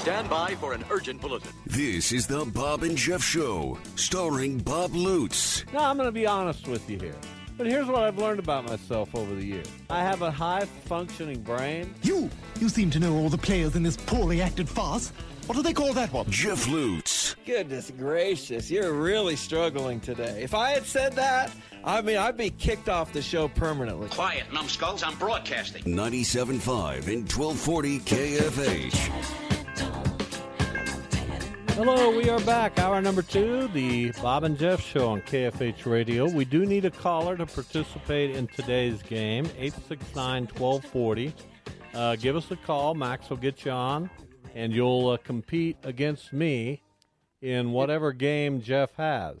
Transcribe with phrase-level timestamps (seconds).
[0.00, 1.52] Stand by for an urgent bulletin.
[1.66, 5.62] This is the Bob and Jeff Show, starring Bob Lutz.
[5.74, 7.16] Now, I'm going to be honest with you here.
[7.58, 11.42] But here's what I've learned about myself over the years I have a high functioning
[11.42, 11.94] brain.
[12.00, 12.30] You!
[12.58, 15.12] You seem to know all the players in this poorly acted farce.
[15.44, 16.30] What do they call that one?
[16.30, 17.36] Jeff Lutz.
[17.44, 20.42] Goodness gracious, you're really struggling today.
[20.42, 21.52] If I had said that,
[21.84, 24.08] I mean, I'd be kicked off the show permanently.
[24.08, 25.82] Quiet, numbskulls, I'm broadcasting.
[25.84, 29.49] 97.5 and 1240 KFH.
[31.82, 32.78] Hello, we are back.
[32.78, 36.28] Hour number two, the Bob and Jeff Show on KFH Radio.
[36.28, 41.34] We do need a caller to participate in today's game, 869 1240.
[41.94, 42.94] Uh, give us a call.
[42.94, 44.10] Max will get you on,
[44.54, 46.82] and you'll uh, compete against me
[47.40, 49.40] in whatever game Jeff has.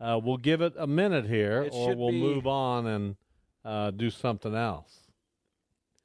[0.00, 3.16] Uh, we'll give it a minute here, It or we'll be- move on and
[3.64, 5.10] uh, do something else.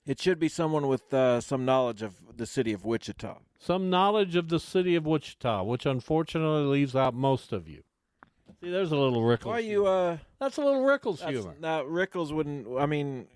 [0.08, 3.38] It should be someone with uh, some knowledge of the city of Wichita.
[3.62, 7.84] Some knowledge of the city of Wichita, which unfortunately leaves out most of you.
[8.62, 9.46] See, there's a little Rickles.
[9.46, 9.86] Why are you?
[9.86, 11.56] Uh, That's a little Rickles that's, humor.
[11.60, 12.68] no, Rickles wouldn't.
[12.80, 13.28] I mean,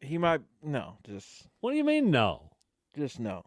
[0.00, 0.40] he might.
[0.62, 2.50] No, just, What do you mean, no?
[2.96, 3.44] just no.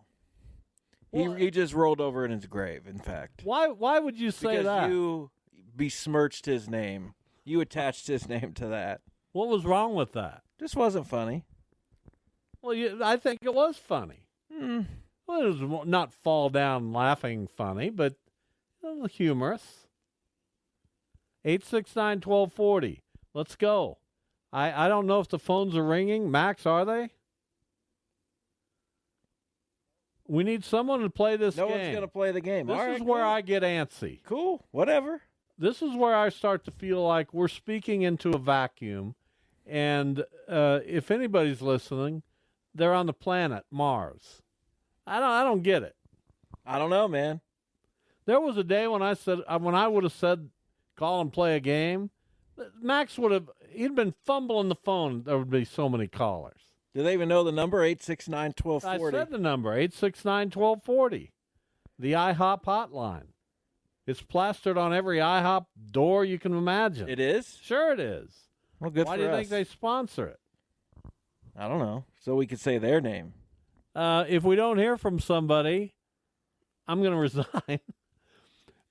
[1.11, 2.85] Well- he he just rolled over in his grave.
[2.87, 3.67] In fact, Why?
[3.69, 4.89] Why would you say because that?
[4.91, 5.31] you
[5.75, 7.15] besmirched his name.
[7.43, 9.01] You attached his name to that.
[9.31, 10.43] What was wrong with that?
[10.59, 11.45] Just wasn't funny.
[12.61, 14.27] Well, you, I think it was funny.
[14.53, 14.81] Hmm.
[15.29, 18.15] Well, it was not fall down laughing funny, but
[18.83, 19.85] a little humorous.
[21.45, 23.03] Eight six nine twelve forty.
[23.35, 23.99] Let's go.
[24.51, 26.31] I I don't know if the phones are ringing.
[26.31, 27.11] Max, are they?
[30.27, 31.77] We need someone to play this No game.
[31.79, 32.65] one's gonna play the game.
[32.65, 33.31] This All is right, where cool.
[33.31, 34.23] I get antsy.
[34.23, 34.65] Cool.
[34.71, 35.21] Whatever.
[35.59, 39.13] This is where I start to feel like we're speaking into a vacuum,
[39.67, 42.23] and uh, if anybody's listening,
[42.73, 44.41] they're on the planet Mars.
[45.09, 45.29] I don't.
[45.29, 45.95] I don't get it.
[46.65, 47.41] I don't know, man.
[48.25, 50.49] There was a day when I said uh, when I would have said
[50.95, 52.11] call and play a game,
[52.81, 55.23] Max would have he'd been fumbling the phone.
[55.23, 56.61] There would be so many callers.
[56.93, 57.83] Do they even know the number?
[57.83, 61.33] Eight six nine twelve I said the number eight six nine twelve forty,
[61.97, 63.27] the IHOP hotline.
[64.05, 67.09] It's plastered on every IHOP door you can imagine.
[67.09, 67.57] It is.
[67.61, 68.31] Sure, it is.
[68.79, 69.35] Well, good Why do you us.
[69.37, 70.39] think they sponsor it?
[71.55, 72.05] I don't know.
[72.19, 73.33] So we could say their name.
[73.95, 75.93] Uh, if we don't hear from somebody,
[76.87, 77.79] I'm going to resign,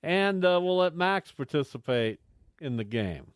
[0.03, 2.19] and uh, we'll let Max participate
[2.61, 3.31] in the game.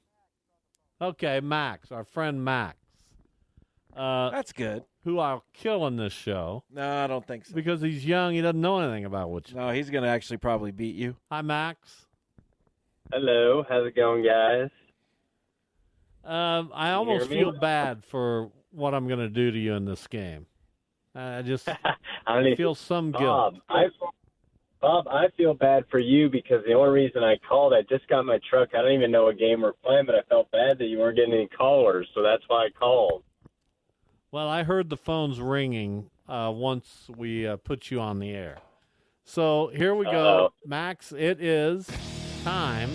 [1.01, 2.78] Okay, Max, our friend Max,
[3.96, 4.84] uh, That's good.
[5.03, 7.53] who I'll kill in this show No, I don't think so.
[7.56, 8.34] because he's young.
[8.34, 9.57] He doesn't know anything about Wichita.
[9.59, 11.16] No, he's gonna actually probably beat you.
[11.31, 12.06] Hi, Max.
[13.12, 14.69] Hello, how's it going, guys?
[16.24, 20.07] Um, I almost feel bad for what I'm going to do to you in this
[20.07, 20.45] game.
[21.16, 21.68] I just
[22.28, 23.63] I don't even, feel some Bob, guilt.
[23.69, 23.85] I,
[24.81, 28.25] Bob, I feel bad for you because the only reason I called, I just got
[28.25, 28.69] my truck.
[28.74, 31.16] I don't even know what game we're playing, but I felt bad that you weren't
[31.16, 33.24] getting any callers, so that's why I called.
[34.31, 38.57] Well, I heard the phones ringing uh, once we uh, put you on the air.
[39.24, 40.54] So here we go, Uh-oh.
[40.66, 41.13] Max.
[41.13, 41.89] It is
[42.44, 42.89] time.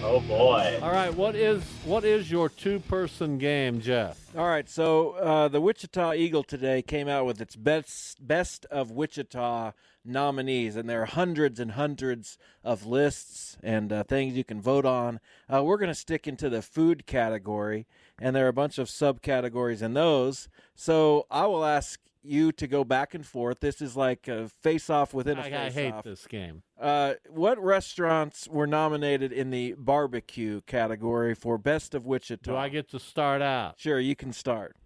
[0.00, 0.78] Oh boy.
[0.80, 4.34] All right, what is what is your two-person game, Jeff?
[4.36, 8.92] All right, so uh, the Wichita Eagle today came out with its best best of
[8.92, 9.72] Wichita
[10.04, 14.86] nominees, and there are hundreds and hundreds of lists and uh, things you can vote
[14.86, 15.18] on.
[15.52, 17.86] Uh, we're going to stick into the food category,
[18.20, 20.48] and there are a bunch of subcategories in those.
[20.76, 23.60] So I will ask you to go back and forth.
[23.60, 25.60] This is like a face off within a I, face off.
[25.66, 26.62] I hate this game.
[26.80, 32.50] Uh, what restaurants were nominated in the barbecue category for Best of Wichita?
[32.50, 33.74] Do I get to start out?
[33.78, 34.76] Sure, you can start.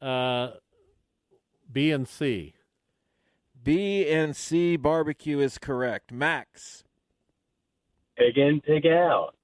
[0.00, 0.52] Uh,
[1.70, 2.54] B and C.
[3.62, 6.10] B and C barbecue is correct.
[6.12, 6.82] Max,
[8.18, 9.34] Pig in, pig out.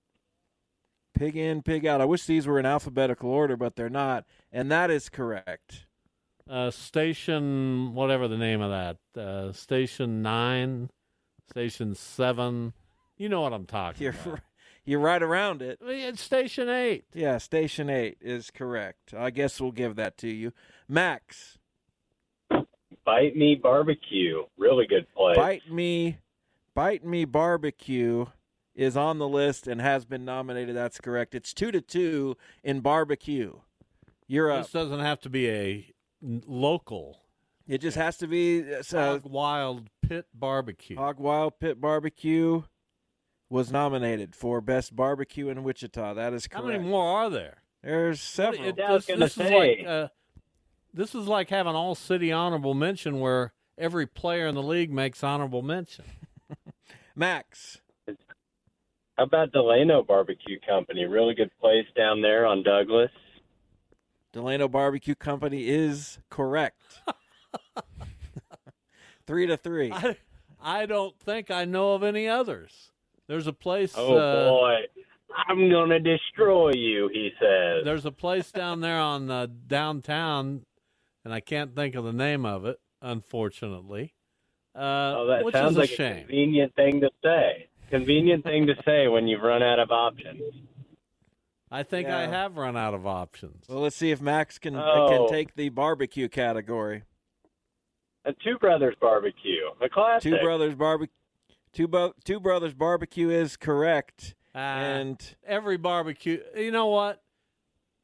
[1.14, 2.00] pig in, pig out.
[2.00, 5.86] I wish these were in alphabetical order, but they're not, and that is correct.
[6.48, 9.20] Uh, station, whatever the name of that.
[9.20, 10.90] Uh, station nine,
[11.50, 12.72] station seven.
[13.16, 14.40] You know what I'm talking You're about.
[14.84, 15.78] you're right around it.
[15.82, 17.04] It's station eight.
[17.12, 19.12] Yeah, station eight is correct.
[19.12, 20.52] I guess we'll give that to you.
[20.88, 21.58] Max,
[23.08, 24.42] Bite me barbecue.
[24.58, 25.36] Really good place.
[25.36, 26.18] bite me,
[26.74, 28.26] bite me barbecue
[28.74, 30.76] is on the list and has been nominated.
[30.76, 31.34] That's correct.
[31.34, 33.60] It's two to two in barbecue.
[34.26, 34.64] You're up.
[34.64, 35.84] This doesn't have to be a n-
[36.22, 37.20] local.
[37.66, 40.96] It just has to be uh, Hog Wild Pit Barbecue.
[40.96, 42.62] Hog Wild Pit Barbecue
[43.50, 46.14] was nominated for best barbecue in Wichita.
[46.14, 47.62] That is How many more are there?
[47.82, 48.64] There's several.
[48.64, 49.78] It- Yeah, I was this, gonna this is say.
[49.78, 50.08] like uh,
[50.94, 55.22] this is like having all city honorable mention, where every player in the league makes
[55.22, 56.04] honorable mention.
[57.14, 57.80] Max,
[59.16, 61.04] How about Delano Barbecue Company?
[61.04, 63.10] Really good place down there on Douglas.
[64.38, 66.80] Delano Barbecue Company is correct.
[69.26, 69.90] three to three.
[69.90, 70.16] I,
[70.62, 72.92] I don't think I know of any others.
[73.26, 73.94] There's a place.
[73.96, 74.74] Oh uh, boy,
[75.48, 77.10] I'm gonna destroy you.
[77.12, 77.84] He says.
[77.84, 80.64] There's a place down there on uh, downtown,
[81.24, 84.14] and I can't think of the name of it, unfortunately.
[84.72, 86.16] Uh, Oh, that which sounds is a like shame.
[86.16, 87.66] a convenient thing to say.
[87.90, 90.42] Convenient thing to say when you've run out of options.
[91.70, 93.64] I think I have run out of options.
[93.68, 95.08] Well, let's see if Max can Oh.
[95.08, 97.02] can take the barbecue category.
[98.24, 100.32] A Two Brothers Barbecue, a classic.
[100.32, 101.12] Two brothers barbecue.
[101.72, 106.42] Two, bo- two brothers barbecue is correct, Uh, and every barbecue.
[106.56, 107.22] You know what?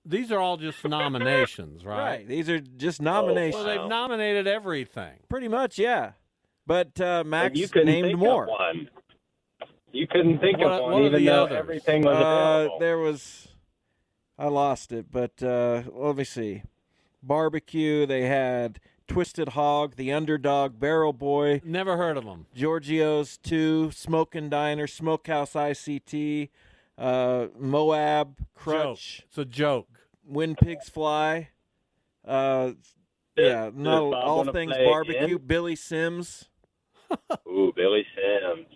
[0.05, 1.99] These are all just nominations, right?
[2.19, 2.29] right.
[2.29, 3.63] These are just Oh, nominations.
[3.63, 5.15] So they've nominated everything.
[5.31, 6.13] Pretty much, yeah.
[6.67, 8.45] But uh, But Max you couldn't named think more.
[8.45, 8.91] Of one.
[9.93, 11.57] You couldn't think What- of one, even though others?
[11.59, 12.79] everything was Uh, available.
[12.81, 13.49] there was,
[14.39, 16.63] I lost it, but uh, let me see.
[17.23, 18.07] Barbecue.
[18.07, 22.47] They had Twisted Hog, The Underdog, Barrel Boy, Never heard of them.
[22.55, 26.49] Giorgio's Two, Smoking Diner, Smokehouse ICT,
[26.99, 29.25] uh, Moab, Crutch, Joke.
[29.29, 29.89] It's a joke.
[30.27, 31.51] When Pigs Fly.
[32.27, 32.73] Uh,
[33.37, 35.25] yeah, no, all things barbecue.
[35.25, 35.39] again?
[35.47, 36.49] Billy Sims.
[37.47, 38.67] Ooh, Billy Sims.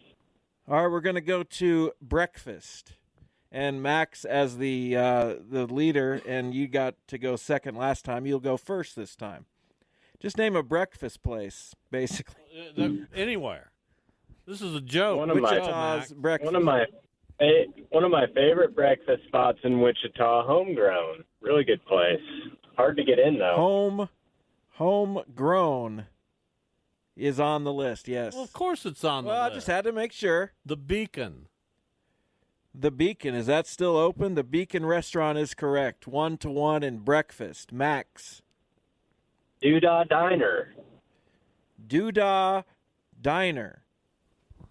[0.68, 2.92] All right, we're going to go to breakfast,
[3.50, 8.26] and Max as the uh, the leader, and you got to go second last time.
[8.26, 9.46] You'll go first this time.
[10.20, 12.34] Just name a breakfast place, basically.
[12.76, 13.70] Uh, Anywhere.
[14.46, 15.18] This is a joke.
[15.18, 16.44] One of my- breakfast.
[16.44, 16.86] One of my
[17.90, 21.22] one of my favorite breakfast spots in Wichita, homegrown.
[21.40, 22.20] Really good place.
[22.76, 23.54] Hard to get in though.
[23.56, 24.08] home,
[24.70, 26.06] homegrown
[27.16, 28.08] is on the list.
[28.08, 28.34] Yes.
[28.34, 29.54] Well, of course it's on the Well, I list.
[29.56, 30.52] just had to make sure.
[30.64, 31.46] the Beacon.
[32.80, 34.36] The Beacon is that still open?
[34.36, 36.06] The Beacon restaurant is correct.
[36.06, 37.72] One to one in breakfast.
[37.72, 38.40] Max.
[39.60, 40.74] Doodah Diner.
[41.88, 42.62] Doodah
[43.20, 43.82] Diner.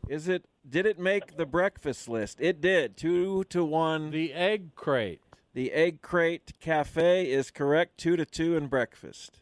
[0.07, 0.45] Is it?
[0.69, 2.37] Did it make the breakfast list?
[2.39, 2.95] It did.
[2.95, 4.11] Two to one.
[4.11, 5.21] The Egg Crate.
[5.53, 7.97] The Egg Crate Cafe is correct.
[7.97, 9.41] Two to two in breakfast.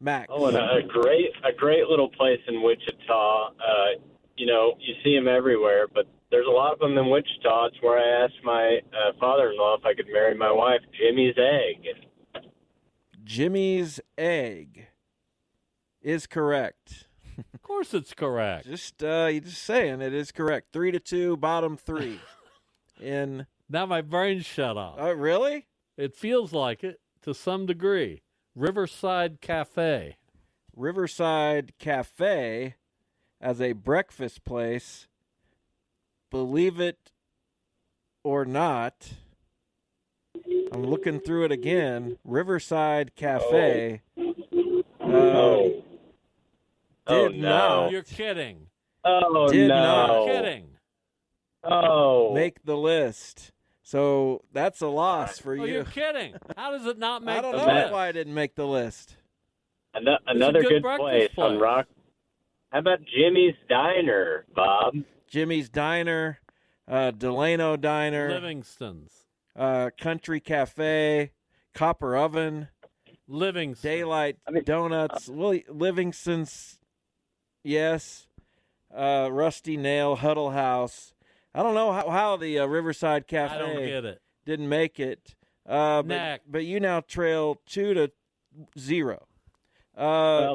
[0.00, 0.28] Max.
[0.30, 3.48] Oh, and a great a great little place in Wichita.
[3.48, 4.00] Uh,
[4.36, 7.66] you know, you see them everywhere, but there's a lot of them in Wichita.
[7.66, 12.42] It's where I asked my uh, father-in-law if I could marry my wife, Jimmy's Egg.
[13.22, 14.88] Jimmy's Egg
[16.00, 17.06] is correct.
[17.54, 18.66] Of course it's correct.
[18.66, 20.68] Just uh, you just saying it is correct.
[20.72, 22.20] Three to two, bottom three.
[23.00, 24.96] In Now my brain's shut off.
[24.98, 25.66] oh really?
[25.96, 28.22] It feels like it to some degree.
[28.54, 30.16] Riverside Cafe.
[30.74, 32.74] Riverside Cafe
[33.40, 35.08] as a breakfast place.
[36.32, 37.12] Believe it
[38.24, 39.12] or not,
[40.72, 42.16] I'm looking through it again.
[42.24, 44.00] Riverside Cafe.
[44.18, 44.82] Oh.
[44.98, 45.82] Uh, oh,
[47.06, 47.48] oh did no!
[47.48, 48.68] not You're kidding.
[49.04, 49.74] Oh Did no!
[49.76, 50.08] not.
[50.26, 50.66] You're kidding.
[51.64, 53.52] Oh, make the list.
[53.82, 55.74] So that's a loss for Oh, you.
[55.74, 56.34] you're kidding.
[56.56, 57.92] How does it not make I don't know list?
[57.92, 59.16] why I didn't make the list.
[59.94, 61.58] Ano- another good good, breakfast place, on.
[61.58, 61.88] Rock.
[62.70, 64.94] How about Jimmy's Diner, Bob?
[65.32, 66.40] Jimmy's Diner,
[66.86, 69.12] uh, Delano Diner, Livingston's.
[69.56, 71.32] uh, Country Cafe,
[71.74, 72.68] Copper Oven,
[73.26, 73.90] Livingston.
[73.90, 74.36] Daylight
[74.66, 75.28] Donuts.
[75.30, 76.78] Well, Livingston's,
[77.64, 78.26] yes.
[78.94, 81.14] Uh, Rusty Nail, Huddle House.
[81.54, 84.20] I don't know how, how the uh, Riverside Cafe I don't get it.
[84.44, 85.34] didn't make it.
[85.66, 86.52] Uh, but, Next.
[86.52, 88.12] but you now trail two to
[88.78, 89.28] zero.
[89.96, 90.00] Uh,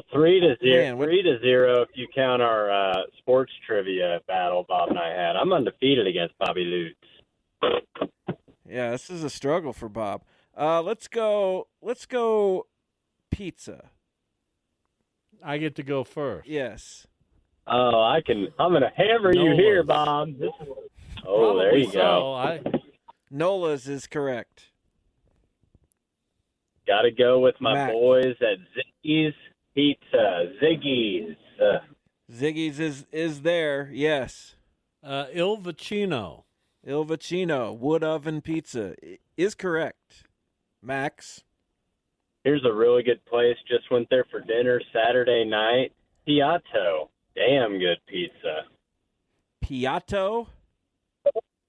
[0.02, 0.84] Well, three to zero.
[0.84, 4.98] man, what- three to zero if you count our uh, sports trivia battle Bob and
[5.00, 5.36] I had.
[5.36, 6.96] I'm undefeated against Bobby
[7.62, 8.12] Lutz.
[8.68, 10.24] yeah, this is a struggle for Bob.
[10.58, 11.68] Uh, let's go.
[11.82, 12.66] Let's go.
[13.30, 13.90] Pizza.
[15.44, 16.48] I get to go first.
[16.48, 17.06] Yes.
[17.68, 18.48] Oh, I can.
[18.58, 20.30] I'm gonna hammer you here, Bob.
[20.40, 20.68] This is,
[21.28, 21.92] oh, there you so.
[22.00, 22.34] go.
[22.34, 22.62] I,
[23.30, 24.72] Nola's is correct.
[26.88, 27.92] Got to go with my Mac.
[27.92, 28.58] boys at
[29.08, 29.34] Ziggy's
[29.76, 30.54] Pizza.
[30.62, 31.38] Ziggy's.
[31.62, 31.80] Uh,
[32.32, 33.90] Ziggy's is is there.
[33.94, 34.56] Yes.
[35.04, 36.44] uh, Il Vicino.
[36.86, 38.96] Il Vicino wood oven pizza
[39.36, 40.24] is correct.
[40.82, 41.44] Max.
[42.44, 43.58] here's a really good place.
[43.68, 45.92] Just went there for dinner Saturday night.
[46.28, 47.10] Piatto.
[47.36, 48.64] Damn good pizza.
[49.64, 50.48] Piatto.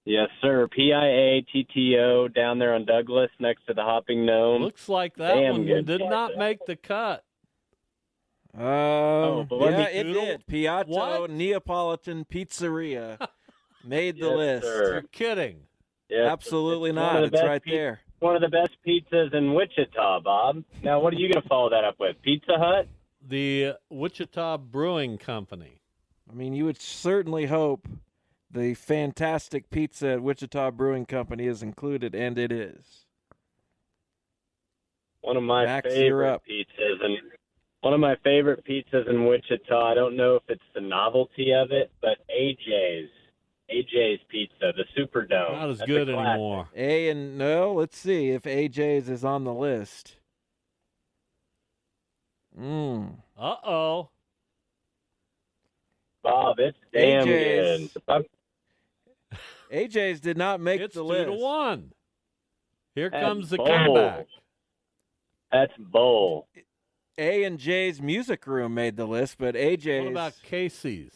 [0.04, 0.68] Yes, sir.
[0.68, 4.62] P I A T T O down there on Douglas next to the Hopping Gnome.
[4.62, 7.24] Looks like that Damn one good did not make the cut.
[8.54, 10.46] Um, but yeah, it did.
[10.46, 11.30] Piatto What?
[11.30, 13.18] Neapolitan Pizzeria
[13.84, 14.64] made the Yes, list.
[14.66, 14.92] sir.
[14.92, 15.60] You're kidding.
[16.08, 17.24] Yes, Absolutely it's one not.
[17.24, 18.00] It's right pi- there.
[18.20, 20.64] One of the best pizzas in Wichita, Bob.
[20.82, 22.16] Now, what are you going to follow that up with?
[22.22, 22.88] Pizza Hut?
[23.26, 25.82] The Wichita Brewing Company.
[26.28, 27.86] I mean, you would certainly hope
[28.50, 33.04] the fantastic pizza at Wichita Brewing Company is included, and it is.
[35.20, 37.18] One of my Max, favorite pizzas, and
[37.80, 39.90] one of my favorite pizzas in Wichita.
[39.90, 43.08] I don't know if it's the novelty of it, but AJ's,
[43.70, 45.52] AJ's Pizza, the Superdome.
[45.52, 46.30] Not as That's good classic.
[46.30, 46.68] anymore.
[46.74, 50.16] A and no, let's see if AJ's is on the list.
[52.58, 53.14] Mm.
[53.38, 54.08] Uh oh.
[56.22, 57.92] Bob, it's damn AJ's.
[57.92, 58.02] good.
[58.08, 58.24] I'm-
[59.70, 61.26] AJ's did not make It's the two list.
[61.26, 61.92] to one.
[62.94, 63.68] Here That's comes the bold.
[63.68, 64.26] comeback.
[65.52, 66.48] That's bull.
[67.18, 71.12] A and J's Music Room made the list, but AJ's What about Casey's?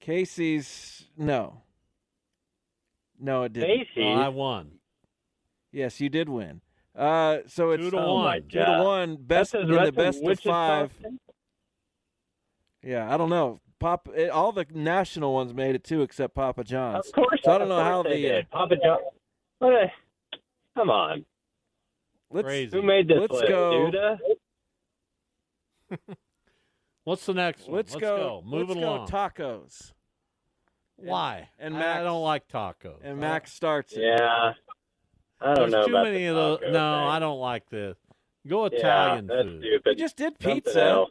[0.00, 1.06] Casey's?
[1.16, 1.62] No,
[3.18, 3.68] no, it didn't.
[3.68, 4.04] Casey's.
[4.04, 4.72] Oh, I won.
[5.72, 6.60] Yes, you did win.
[6.96, 8.42] Uh, so it's Two to oh one.
[8.42, 9.16] Two to one.
[9.16, 10.92] Best in the best of five.
[10.92, 11.18] thing?
[12.82, 13.60] Yeah, I don't know.
[13.80, 17.06] Pop, it, all the national ones made it too, except Papa John's.
[17.06, 17.40] Of course.
[17.42, 18.28] So I don't know how they the.
[18.28, 18.50] Uh, did.
[18.50, 18.98] Papa John.
[19.58, 19.90] What a,
[20.76, 21.24] come on.
[22.30, 22.76] let's Crazy.
[22.76, 23.48] Who made this Let's list?
[23.48, 23.90] go.
[23.90, 24.18] Duda?
[27.04, 27.76] What's the next one?
[27.76, 28.42] let's, go.
[28.44, 29.08] Move let's it go along.
[29.08, 29.92] tacos.
[30.96, 31.48] Why?
[31.58, 32.98] and I- Max- I don't like tacos.
[33.02, 34.02] And Max starts it.
[34.02, 34.52] Yeah.
[35.40, 36.58] I don't There's know too about many the of those.
[36.62, 36.78] No, thing.
[36.78, 37.96] I don't like this.
[38.46, 39.60] Go Yeah, Italian that's food.
[39.62, 39.98] We stupid.
[39.98, 40.82] just did pizza.
[40.82, 41.10] else.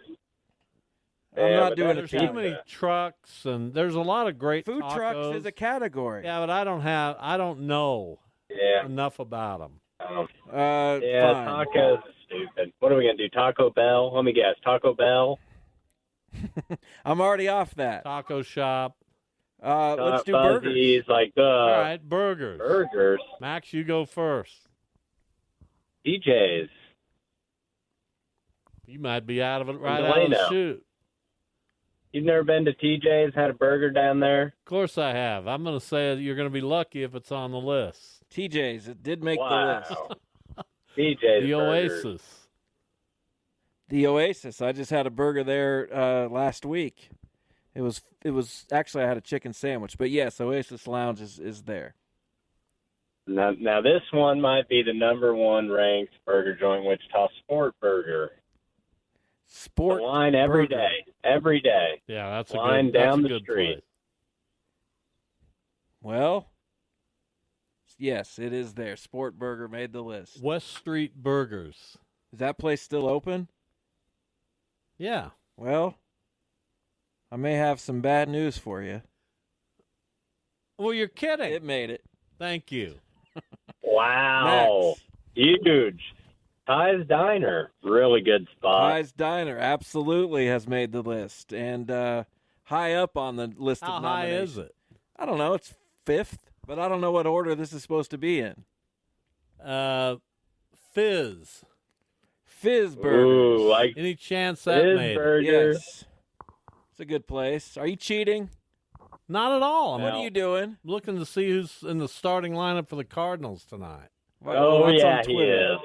[1.35, 2.27] I'm Yeah, not doing that There's pizza.
[2.27, 4.95] too many trucks, and there's a lot of great Food tacos.
[4.95, 6.23] trucks is a category.
[6.23, 7.17] Yeah, but I don't have.
[7.19, 8.85] I don't know Yeah.
[8.85, 9.79] enough about them.
[9.99, 11.65] Um, Uh, yeah, fine.
[11.67, 12.73] tacos is stupid.
[12.79, 13.29] What are we going to do?
[13.29, 14.13] Taco Bell?
[14.13, 14.55] Let me guess.
[14.63, 15.39] Taco Bell?
[17.05, 18.03] I'm already off that.
[18.03, 18.97] Taco shop.
[19.61, 21.05] Uh, let's Hot do burgers.
[21.07, 22.57] Like, uh, All right, burgers.
[22.57, 23.19] burgers.
[23.39, 24.67] Max, you go first.
[26.05, 26.69] TJ's.
[28.85, 30.49] You might be out of it right out of the Delano.
[30.49, 30.85] chute.
[32.11, 34.47] You've never been to TJ's, had a burger down there?
[34.47, 35.47] Of course I have.
[35.47, 38.23] I'm going to say that you're going to be lucky if it's on the list.
[38.29, 38.87] TJ's.
[38.87, 39.81] It did make wow.
[39.87, 40.21] the list.
[40.97, 41.43] TJ's.
[41.43, 42.05] the burgers.
[42.05, 42.47] Oasis.
[43.89, 44.61] The Oasis.
[44.61, 47.09] I just had a burger there uh, last week.
[47.75, 48.01] It was.
[48.23, 51.95] It was actually I had a chicken sandwich, but yes, Oasis Lounge is, is there.
[53.27, 58.31] Now, now this one might be the number one ranked burger joint, Wichita Sport Burger.
[59.47, 60.75] Sport The line every burger.
[60.77, 62.01] day, every day.
[62.07, 63.73] Yeah, that's a Line good, that's down a the good street.
[63.73, 63.81] place.
[66.01, 66.49] Well,
[67.97, 68.95] yes, it is there.
[68.95, 70.41] Sport Burger made the list.
[70.41, 71.97] West Street Burgers.
[72.31, 73.47] Is that place still open?
[74.97, 75.29] Yeah.
[75.57, 75.95] Well,
[77.31, 79.01] I may have some bad news for you.
[80.77, 81.51] Well, you're kidding.
[81.51, 82.03] It made it.
[82.39, 82.95] Thank you.
[83.85, 85.03] Wow, Next.
[85.35, 86.01] huge.
[86.65, 88.91] Ty's Diner, really good spot.
[88.91, 92.23] Ty's Diner absolutely has made the list and uh,
[92.63, 94.73] high up on the list How of high is it?
[95.15, 95.53] I don't know.
[95.53, 98.65] It's fifth, but I don't know what order this is supposed to be in.
[99.63, 100.17] Uh,
[100.93, 101.63] Fizz.
[102.45, 103.25] Fizz Burgers.
[103.61, 105.17] Ooh, like Any chance that Fizz made it?
[105.17, 105.41] Burger.
[105.71, 106.05] yes,
[106.91, 107.75] it's a good place.
[107.77, 108.49] Are you cheating?
[109.27, 109.95] Not at all.
[109.95, 110.77] I'm What are you doing?
[110.83, 114.09] looking to see who's in the starting lineup for the Cardinals tonight.
[114.39, 115.73] What- Oh what's yeah, on he Twitter?
[115.73, 115.79] is.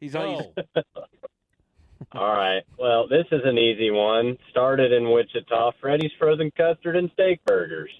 [0.00, 0.22] He's on.
[0.38, 0.52] Go.
[0.74, 0.84] he's-
[2.12, 2.62] All right.
[2.78, 4.36] Well, this is an easy one.
[4.50, 5.72] Started in Wichita.
[5.80, 7.90] Freddy's Frozen Custard and Steak Burgers.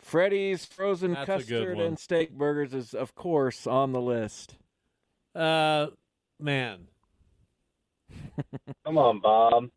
[0.00, 4.56] Freddy's frozen That's custard and steak burgers is, of course, on the list.
[5.34, 5.88] Uh,
[6.40, 6.86] man,
[8.84, 9.70] Come on, Bob.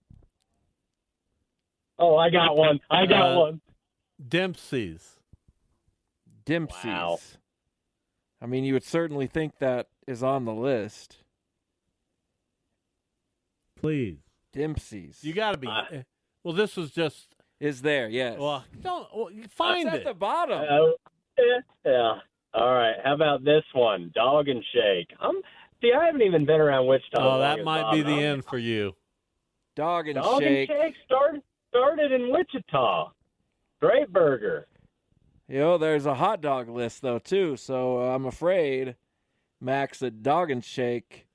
[2.00, 2.80] Oh, I got one.
[2.90, 3.62] I got Uh, one.
[4.28, 5.18] Dempsey's.
[6.46, 6.86] Dempsey's.
[6.86, 7.20] Wow.
[8.42, 11.18] I mean, you would certainly think that is on the list.
[13.80, 14.20] Please.
[14.54, 15.24] Dempsey's.
[15.24, 15.68] You got to be.
[15.68, 16.04] Uh,
[16.44, 17.31] well, this was just.
[17.62, 18.10] Is there?
[18.10, 18.38] Yes.
[18.40, 20.66] Well, don't well, you find It's at the bottom.
[20.70, 20.96] Oh,
[21.38, 22.14] yeah, yeah.
[22.54, 22.96] All right.
[23.04, 24.12] How about this one?
[24.16, 25.16] Dog and Shake.
[25.22, 25.42] Um,
[25.80, 27.20] see, I haven't even been around Wichita.
[27.20, 28.24] oh, that might be the knows.
[28.24, 28.96] end for you.
[29.76, 30.70] Dog and Dog shake.
[30.70, 33.12] and Shake started started in Wichita.
[33.80, 34.68] Great burger.
[35.48, 37.58] You know, there's a hot dog list though too.
[37.58, 38.96] So uh, I'm afraid,
[39.62, 41.28] Max, that Dog and Shake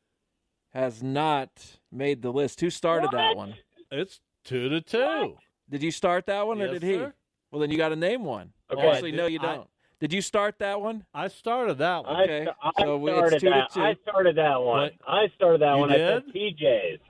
[0.75, 2.61] has not made the list.
[2.61, 3.55] Who started that one?
[3.91, 5.37] It's two to two.
[5.71, 6.95] Did you start that one, or Yes, did he?
[6.95, 7.15] sir.
[7.51, 8.53] Well, then you got to name one.
[8.71, 8.89] Okay.
[8.89, 9.69] Actually, no, you don't.
[10.01, 11.05] Did you start that one?
[11.15, 12.23] I started that one.
[12.23, 13.71] Okay, sta- I so we- it's started two that.
[13.73, 13.81] two.
[13.81, 14.83] I started that one.
[14.83, 14.93] What?
[15.09, 15.91] I started that You one.
[15.91, 16.35] I said did?
[16.59, 17.01] TJ's.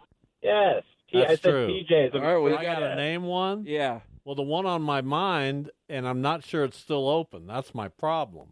[0.42, 0.84] Yes.
[1.10, 1.66] T- That's I said true.
[1.68, 2.14] TJ's.
[2.14, 3.64] All right, well, I got to name one.
[3.66, 4.00] Yeah.
[4.24, 7.46] Well, the one on my mind, and I'm not sure it's still open.
[7.46, 8.48] That's my problem.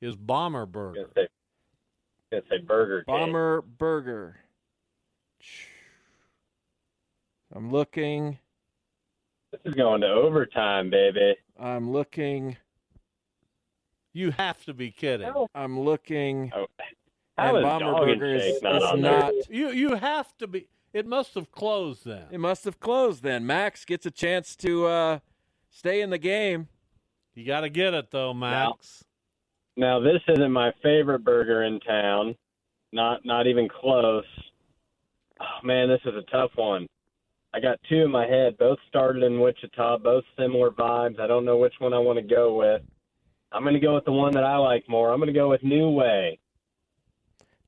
[0.00, 0.94] Is Bomber I'm Burger.
[1.00, 1.28] gonna say,
[2.30, 3.14] gonna say Burger King.
[3.16, 4.36] Bomber Burger.
[7.54, 8.38] I'm looking.
[9.52, 11.34] This is going to overtime, baby.
[11.58, 12.56] I'm looking.
[14.12, 15.26] You have to be kidding.
[15.26, 16.52] How, I'm looking.
[16.54, 16.66] oh,
[17.38, 19.32] how and is Bomber Dog and Burger is, Shake not is on not.
[19.32, 19.56] there?
[19.56, 20.68] You you have to be.
[20.92, 22.24] It must have closed then.
[22.30, 23.46] It must have closed then.
[23.46, 25.18] Max gets a chance to uh,
[25.70, 26.68] stay in the game.
[27.34, 29.04] You got to get it though, Max.
[29.76, 32.34] Now this isn't my favorite burger in town.
[32.92, 34.24] Not not even close.
[35.40, 36.86] Oh, man, this is a tough one.
[37.58, 38.56] I got two in my head.
[38.56, 39.98] Both started in Wichita.
[39.98, 41.18] Both similar vibes.
[41.18, 42.82] I don't know which one I want to go with.
[43.50, 45.12] I'm going to go with the one that I like more.
[45.12, 46.38] I'm going to go with New Way.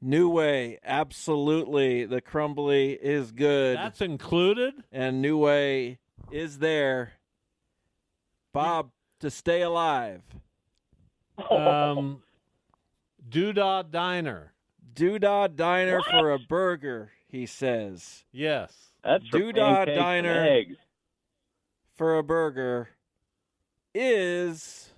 [0.01, 2.05] New Way, absolutely.
[2.05, 4.75] The crumbly is good, That's included.
[4.93, 5.99] and New Way
[6.31, 7.15] is there.
[8.53, 10.23] Bob, to stay alive.
[11.51, 12.23] Um,
[13.29, 14.53] Doodah Diner.
[14.95, 18.25] Doodah Diner for a burger, he says.
[18.31, 18.90] Yes.
[19.05, 20.43] That's for Doodah pancakes and Diner.
[20.49, 20.77] eggs.
[21.97, 22.89] For a burger
[23.95, 24.91] is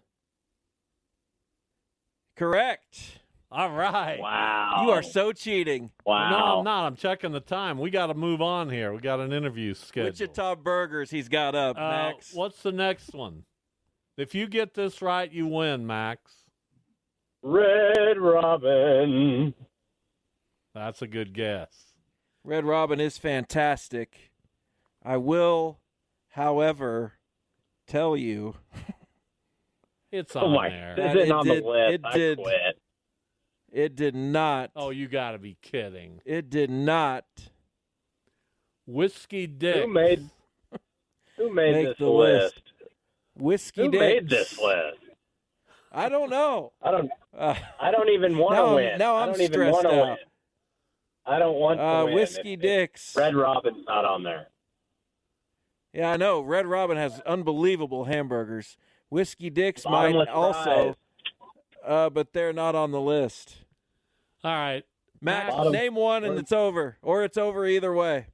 [2.36, 3.18] correct.
[3.50, 4.18] All right.
[4.18, 4.82] Wow.
[4.84, 5.90] You are so cheating.
[6.06, 6.30] wow.
[6.30, 6.86] No, I'm not.
[6.86, 7.78] I'm checking the time.
[7.78, 8.92] We got to move on here.
[8.94, 10.18] We got an interview scheduled.
[10.18, 12.32] Wichita Burgers, he's got up, Uh, Max.
[12.34, 13.44] what's the next one?
[14.16, 16.32] If you get this right, you win, Max.
[17.42, 19.52] Red Robin.
[20.74, 21.91] That's a good guess.
[22.44, 24.32] Red Robin is fantastic.
[25.04, 25.78] I will,
[26.30, 27.14] however,
[27.86, 28.56] tell you
[30.12, 30.68] It's Oh on my!
[30.68, 30.94] there.
[30.96, 31.94] This That isn't it on did- the list.
[31.94, 32.38] it I did.
[32.38, 32.78] quit.
[33.72, 34.70] it did not.
[34.76, 36.20] Oh, you got to be kidding.
[36.24, 37.24] It did not
[38.86, 39.76] Whiskey Dick.
[39.76, 40.28] Who made
[41.38, 42.54] Who made Make this the list?
[42.56, 42.72] list.
[43.36, 43.82] whiskey.
[43.84, 44.00] Who Dicks.
[44.00, 44.98] made this list?
[45.90, 46.72] I don't know.
[46.82, 47.10] I don't.
[47.36, 48.98] Uh, I don't even want to I'm- win.
[48.98, 50.08] now I I'm don't even stressed want to out.
[50.08, 50.16] win.
[51.24, 52.14] I don't want to uh, win.
[52.14, 53.16] whiskey If- if Dicks.
[53.16, 54.48] Red Robin's not on there.
[55.92, 56.40] Yeah, I know.
[56.40, 58.76] Red Robin has unbelievable hamburgers.
[59.10, 60.96] Whiskey Dicks might also,
[61.84, 63.58] uh, but they're not on the list.
[64.42, 64.84] All right.
[65.20, 68.26] Max, Bottom- name one and it's over, or it's over either way.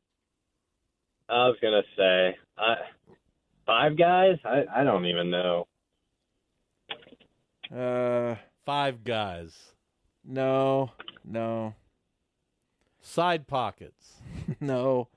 [1.29, 2.77] I was gonna say I,
[3.67, 4.39] Five Guys.
[4.45, 5.67] I I don't even know.
[7.75, 9.75] Uh, Five Guys.
[10.25, 10.93] no,
[11.25, 11.75] no,
[13.09, 14.21] Side Pockets.
[14.61, 15.09] no.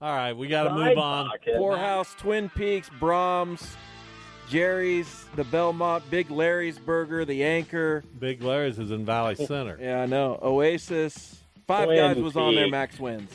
[0.00, 1.28] All right, we got to move on.
[1.28, 1.56] Pocket.
[1.56, 3.76] Poorhouse, Twin Peaks, Braum's,
[4.48, 8.04] Jerry's, the Belmont, Big Larry's Burger, the Anchor.
[8.18, 9.78] Big Larry's is in Valley oh, Center.
[9.80, 10.38] Yeah, I know.
[10.42, 11.42] Oasis.
[11.66, 12.64] Five Twin Guys was on there.
[12.64, 12.72] Peaks.
[12.72, 13.30] Max wins.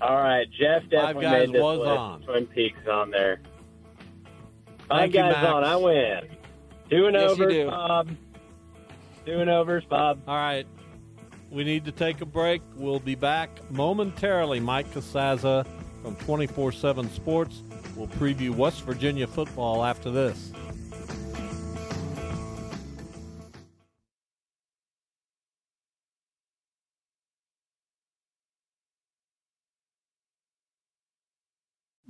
[0.00, 1.88] All right, Jeff definitely Guys made this was list.
[1.90, 2.22] on.
[2.22, 3.40] Twin Peaks on there.
[4.88, 5.46] Five Thank you, Guys Max.
[5.46, 5.64] on.
[5.64, 6.20] I win.
[6.90, 7.66] Two and Yes, you overs, do.
[7.66, 8.10] Bob.
[9.24, 10.20] Two and overs, Bob.
[10.26, 10.66] All right.
[11.50, 12.60] We need to take a break.
[12.74, 14.60] We'll be back momentarily.
[14.60, 15.66] Mike Casazza
[16.02, 17.62] from 24 7 Sports
[17.94, 20.52] will preview West Virginia football after this.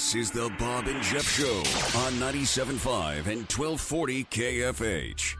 [0.00, 1.58] This is the Bob and Jeff Show
[2.00, 5.39] on 97.5 and 1240 KFH.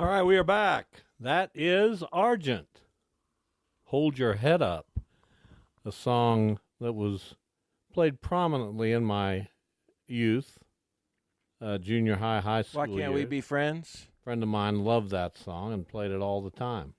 [0.00, 0.86] All right, we are back.
[1.20, 2.80] That is Argent.
[3.88, 4.86] Hold Your Head Up,
[5.84, 7.34] a song that was
[7.92, 9.48] played prominently in my
[10.08, 10.56] youth,
[11.60, 12.86] uh, junior high, high school.
[12.86, 14.06] Why can't we be friends?
[14.24, 16.94] friend of mine loved that song and played it all the time.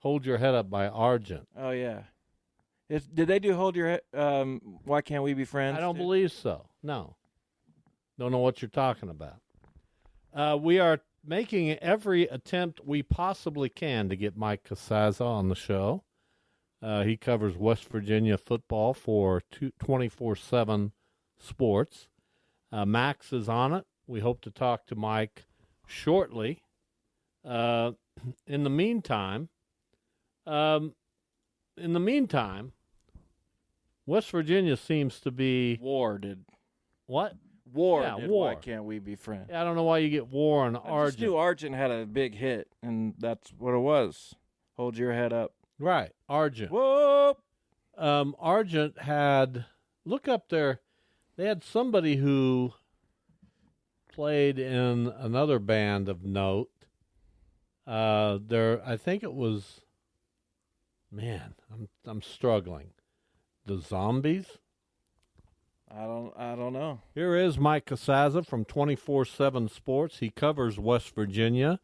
[0.00, 1.48] Hold Your Head Up by Argent.
[1.56, 2.02] Oh yeah.
[2.90, 4.00] It's, did they do hold your head?
[4.12, 5.78] Um, why can't we be friends?
[5.78, 6.66] I don't believe so.
[6.82, 7.16] No.
[8.18, 9.36] Don't know what you're talking about.
[10.34, 15.54] Uh, we are making every attempt we possibly can to get Mike Casazza on the
[15.54, 16.04] show.
[16.82, 19.42] Uh, he covers West Virginia football for
[19.78, 20.92] 24 7
[21.38, 22.08] sports.
[22.70, 23.86] Uh, Max is on it.
[24.06, 25.46] We hope to talk to Mike
[25.86, 26.62] shortly.
[27.44, 27.92] Uh,
[28.46, 29.48] in the meantime,
[30.46, 30.94] um,
[31.76, 32.72] in the meantime,
[34.06, 36.44] West Virginia seems to be War did.
[37.06, 37.34] what?
[37.72, 38.30] War Yeah, did.
[38.30, 38.46] war.
[38.48, 39.50] Why can't we be friends?
[39.52, 41.20] I don't know why you get war on I just Argent.
[41.20, 44.34] knew Argent had a big hit, and that's what it was.
[44.76, 45.54] Hold your head up.
[45.78, 46.70] Right, Argent.
[46.70, 47.38] Whoop.
[47.96, 49.64] Um, Argent had
[50.04, 50.80] look up there.
[51.36, 52.72] They had somebody who
[54.12, 56.70] played in another band of note.
[57.86, 59.80] Uh, there, I think it was.
[61.10, 62.90] Man, I'm I'm struggling.
[63.66, 64.46] The Zombies.
[65.96, 66.32] I don't.
[66.36, 67.00] I don't know.
[67.14, 70.18] Here is Mike Casazza from 24 7 Sports.
[70.18, 71.78] He covers West Virginia.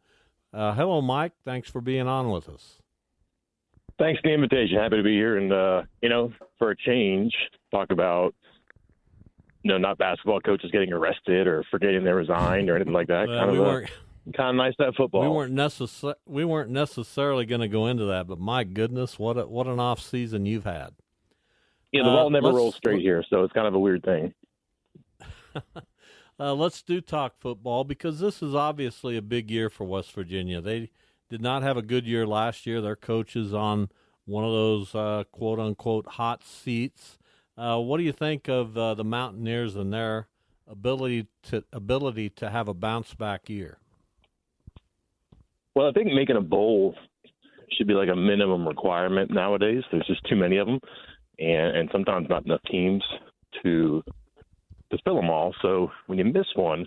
[0.53, 1.31] Uh, hello, Mike.
[1.45, 2.81] Thanks for being on with us.
[3.97, 4.77] Thanks for the invitation.
[4.77, 5.37] Happy to be here.
[5.37, 7.33] And, uh, you know, for a change,
[7.71, 8.33] talk about,
[9.63, 13.27] you know, not basketball coaches getting arrested or forgetting they resigned or anything like that.
[13.27, 13.91] Well, kind, we of, weren't-
[14.35, 15.21] kind of nice to have football.
[15.21, 19.37] We weren't necessar- we weren't necessarily going to go into that, but my goodness, what
[19.37, 20.95] a, what an off season you've had.
[21.91, 24.33] Yeah, the uh, ball never rolls straight here, so it's kind of a weird thing.
[26.41, 30.59] Uh, let's do talk football because this is obviously a big year for West Virginia.
[30.59, 30.89] They
[31.29, 32.81] did not have a good year last year.
[32.81, 33.89] Their coach is on
[34.25, 37.19] one of those uh, quote unquote hot seats.
[37.55, 40.29] Uh, what do you think of uh, the Mountaineers and their
[40.67, 43.77] ability to ability to have a bounce back year?
[45.75, 46.95] Well, I think making a bowl
[47.77, 49.83] should be like a minimum requirement nowadays.
[49.91, 50.79] There's just too many of them,
[51.39, 53.03] and, and sometimes not enough teams
[53.63, 54.03] to
[54.91, 55.53] to fill them all.
[55.61, 56.85] So when you miss one,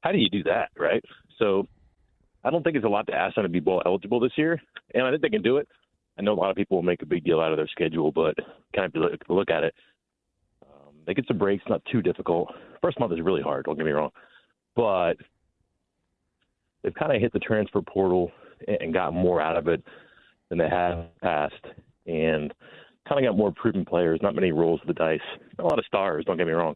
[0.00, 1.04] how do you do that, right?
[1.38, 1.68] So
[2.42, 4.60] I don't think it's a lot to ask them to be bowl eligible this year,
[4.94, 5.68] and I think they can do it.
[6.18, 8.10] I know a lot of people will make a big deal out of their schedule,
[8.10, 8.34] but
[8.74, 9.74] kind of look, look at it.
[10.62, 12.54] Um, they get some breaks, not too difficult.
[12.80, 13.66] First month is really hard.
[13.66, 14.10] Don't get me wrong,
[14.74, 15.14] but
[16.82, 18.30] they've kind of hit the transfer portal
[18.66, 19.82] and, got more out of it
[20.48, 21.54] than they have in the past,
[22.06, 22.54] and
[23.08, 24.20] kind of got more proven players.
[24.22, 25.20] Not many rolls of the dice.
[25.58, 26.24] A lot of stars.
[26.24, 26.74] Don't get me wrong,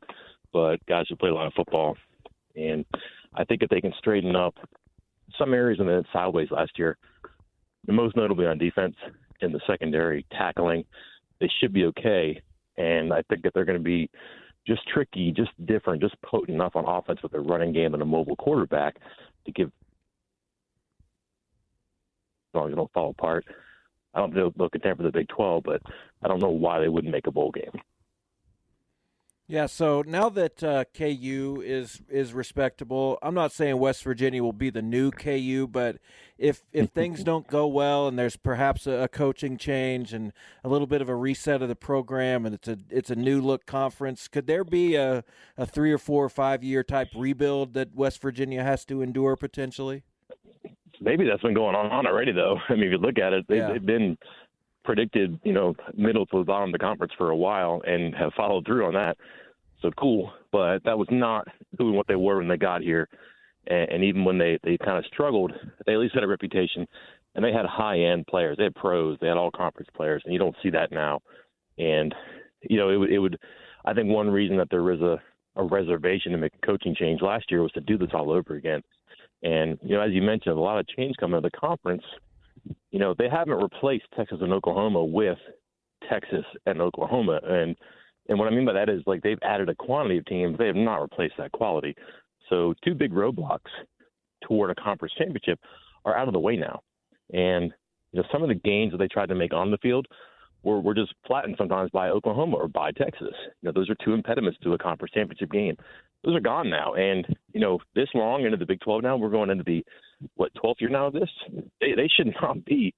[0.53, 1.97] but guys who play a lot of football.
[2.57, 2.85] And
[3.35, 4.55] I think if they can straighten up
[5.39, 6.99] some areas and then sideways last year,
[7.89, 8.95] most notably on defense
[9.41, 10.85] in the secondary tackling,
[11.41, 12.41] they should be okay.
[12.77, 14.11] and I think that they're going to be
[14.67, 18.07] just tricky, just different, just potent enough on offense with their running game and a
[18.07, 18.97] mobile quarterback
[19.47, 19.69] to give.
[22.53, 23.45] As long as they don't fall apart,
[24.15, 25.83] I don't know they'll contend for the Big 12, but
[26.23, 27.81] I don't know why they wouldn't make a bowl game.
[29.51, 34.53] Yeah, so now that uh, KU is is respectable, I'm not saying West Virginia will
[34.53, 35.97] be the new KU, but
[36.39, 40.69] if if things don't go well and there's perhaps a, a, coaching change and a
[40.69, 43.67] little bit of a reset of the program and it's a it's a new look
[43.67, 45.25] conference, could there be a,
[45.57, 49.35] a three or four or five year type rebuild that West Virginia has to endure
[49.35, 50.05] potentially?
[51.01, 52.59] Maybe that's been going on already, though.
[52.69, 53.73] I mean, if you look at it, they've, yeah.
[53.73, 54.17] they've been
[54.85, 58.33] predicted, you know, middle to the bottom of the conference for a while and have
[58.37, 59.17] followed through on that.
[59.83, 63.09] So cool, but that was not doing what they were when they got here.
[63.67, 65.53] And, and even when they they kind of struggled,
[65.87, 66.87] they at least had a reputation,
[67.35, 68.59] and they had high end players.
[68.59, 69.17] They had pros.
[69.21, 71.21] They had all conference players, and you don't see that now.
[71.79, 72.15] And
[72.63, 73.39] you know, it would it would.
[73.87, 75.19] I think one reason that there was a
[75.57, 78.55] a reservation to make a coaching change last year was to do this all over
[78.55, 78.83] again.
[79.43, 82.03] And you know, as you mentioned, a lot of change coming to the conference.
[82.91, 85.39] You know, they haven't replaced Texas and Oklahoma with
[86.09, 87.77] Texas and Oklahoma, and
[88.29, 90.67] and what I mean by that is like they've added a quantity of teams, they
[90.67, 91.97] have not replaced that quality.
[92.49, 93.71] So two big roadblocks
[94.47, 95.59] toward a conference championship
[96.05, 96.81] are out of the way now.
[97.33, 97.73] And
[98.13, 100.07] you know, some of the gains that they tried to make on the field
[100.63, 103.35] were, were just flattened sometimes by Oklahoma or by Texas.
[103.63, 105.77] You know, those are two impediments to a conference championship game.
[106.25, 106.95] Those are gone now.
[106.95, 109.85] And, you know, this long into the Big 12 now, we're going into the,
[110.35, 111.31] what, 12th year now of this?
[111.81, 112.95] They, they should not be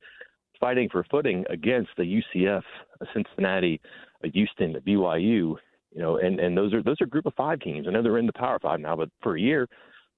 [0.61, 2.62] fighting for footing against the UCF,
[3.01, 3.81] a Cincinnati,
[4.25, 5.57] a Houston, a BYU,
[5.94, 7.87] you know, and, and those are those are group of five teams.
[7.87, 9.68] I know they're in the Power Five now, but for a year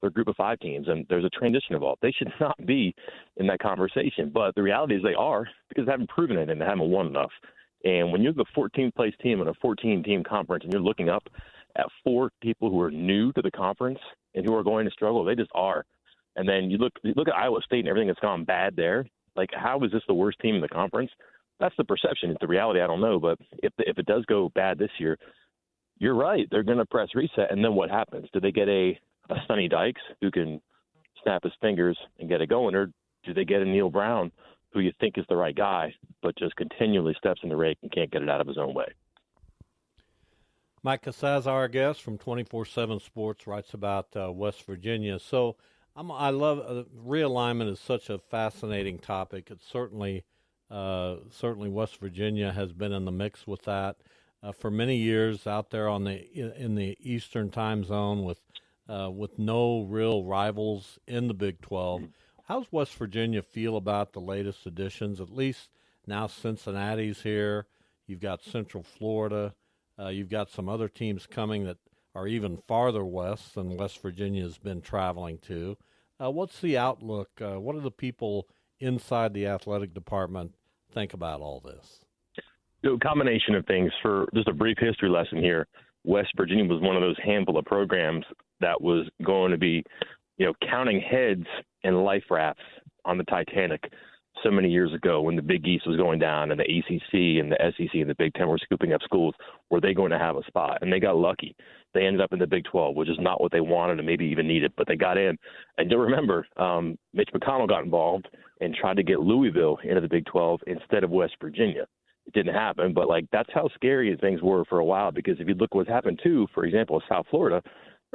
[0.04, 2.02] they're group of five teams, and there's a transition involved.
[2.02, 2.94] They should not be
[3.38, 6.60] in that conversation, but the reality is they are because they haven't proven it and
[6.60, 7.30] they haven't won enough.
[7.84, 11.08] And when you're the 14th place team in a 14 team conference and you're looking
[11.08, 11.22] up
[11.76, 13.98] at four people who are new to the conference
[14.34, 15.84] and who are going to struggle, they just are.
[16.36, 19.06] And then you look you look at Iowa State and everything that's gone bad there.
[19.36, 21.10] Like, how is this the worst team in the conference?
[21.60, 22.30] That's the perception.
[22.30, 22.80] It's the reality.
[22.80, 25.16] I don't know, but if if it does go bad this year,
[25.98, 26.46] you're right.
[26.50, 28.28] They're going to press reset, and then what happens?
[28.32, 28.98] Do they get a
[29.30, 30.60] a Sonny Dykes who can
[31.22, 32.90] snap his fingers and get it going, or
[33.24, 34.30] do they get a Neal Brown
[34.72, 37.92] who you think is the right guy, but just continually steps in the rake and
[37.92, 38.86] can't get it out of his own way?
[40.82, 45.18] Mike Casazza, our guest from 24/7 Sports, writes about uh, West Virginia.
[45.18, 45.56] So
[45.96, 49.50] I'm, i love uh, realignment is such a fascinating topic.
[49.50, 50.24] It's certainly
[50.70, 53.96] uh, certainly West Virginia has been in the mix with that
[54.42, 58.42] uh, for many years out there on the in the Eastern Time Zone with
[58.88, 62.02] uh, with no real rivals in the Big 12.
[62.44, 65.20] How's West Virginia feel about the latest additions?
[65.20, 65.70] At least
[66.06, 67.66] now Cincinnati's here.
[68.06, 69.54] You've got Central Florida.
[69.98, 71.78] Uh, you've got some other teams coming that
[72.14, 75.76] are even farther west than West Virginia has been traveling to.
[76.22, 77.30] Uh, what's the outlook?
[77.40, 78.46] Uh, what are the people
[78.78, 80.54] inside the athletic department
[80.92, 82.04] think about all this?
[82.84, 83.90] A combination of things.
[84.02, 85.66] For just a brief history lesson here,
[86.04, 88.24] West Virginia was one of those handful of programs
[88.60, 89.82] that was going to be,
[90.36, 91.46] you know, counting heads
[91.82, 92.62] and life rafts
[93.04, 93.82] on the Titanic
[94.42, 97.52] so many years ago when the Big East was going down and the ACC and
[97.52, 99.34] the SEC and the Big Ten were scooping up schools.
[99.70, 100.78] Were they going to have a spot?
[100.80, 101.54] And they got lucky.
[101.92, 104.24] They ended up in the Big 12, which is not what they wanted and maybe
[104.26, 105.38] even needed, but they got in.
[105.78, 108.28] And you'll remember, um, Mitch McConnell got involved
[108.60, 111.86] and tried to get Louisville into the Big 12 instead of West Virginia.
[112.26, 115.12] It didn't happen, but like that's how scary things were for a while.
[115.12, 117.62] Because if you look what's happened too, for example, South Florida,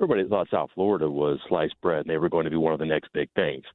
[0.01, 2.79] everybody thought South Florida was sliced bread and they were going to be one of
[2.79, 3.65] the next big things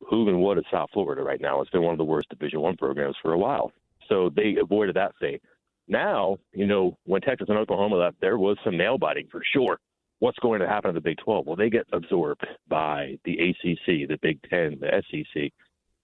[0.00, 1.60] who and what is South Florida right now.
[1.60, 3.72] It's been one of the worst Division One programs for a while.
[4.08, 5.40] So they avoided that fate.
[5.88, 9.78] Now, you know, when Texas and Oklahoma left, there was some nail biting for sure.
[10.18, 11.46] What's going to happen to the Big 12?
[11.46, 15.50] Well, they get absorbed by the ACC, the Big Ten, the SEC.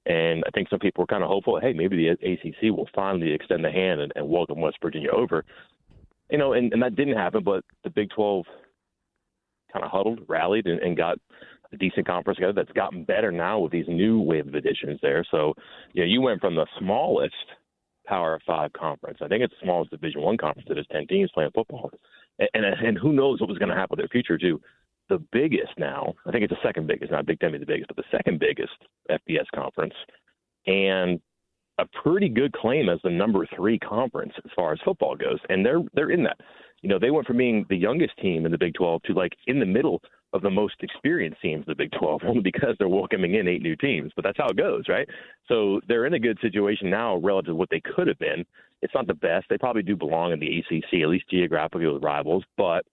[0.06, 3.32] And I think some people were kind of hopeful, hey, maybe the ACC will finally
[3.32, 5.44] extend the hand and, and welcome West Virginia over.
[6.30, 8.46] You know, and, and that didn't happen, but the Big 12
[9.72, 11.18] kind of huddled, rallied, and, and got
[11.72, 15.24] a decent conference together that's gotten better now with these new wave of additions there.
[15.30, 15.54] So,
[15.92, 17.34] you know, you went from the smallest
[18.06, 19.18] Power Five conference.
[19.20, 21.90] I think it's the smallest Division One conference that has ten teams playing football,
[22.38, 24.60] and and, and who knows what was going to happen with their future too.
[25.10, 27.88] The biggest now, I think it's the second biggest, not Big Ten is the biggest,
[27.88, 28.72] but the second biggest
[29.10, 29.94] FBS conference,
[30.66, 31.20] and
[31.78, 35.64] a pretty good claim as the number three conference as far as football goes, and
[35.64, 36.40] they're they're in that.
[36.82, 39.32] You know, they went from being the youngest team in the Big 12 to like
[39.46, 40.00] in the middle
[40.32, 43.62] of the most experienced teams in the Big 12, only because they're welcoming in eight
[43.62, 44.12] new teams.
[44.14, 45.08] But that's how it goes, right?
[45.48, 48.44] So they're in a good situation now relative to what they could have been.
[48.82, 49.46] It's not the best.
[49.48, 52.44] They probably do belong in the ACC, at least geographically with rivals.
[52.56, 52.84] But